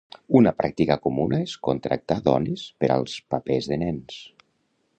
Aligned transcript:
Una 0.37 0.51
pràctica 0.61 0.95
comuna 1.03 1.41
és 1.49 1.53
contractar 1.67 2.17
dones 2.29 2.63
per 2.85 2.91
als 2.95 3.19
papers 3.35 3.69
de 3.75 3.79
nens. 3.83 4.19